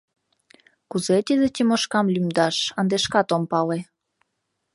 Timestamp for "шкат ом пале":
3.03-3.79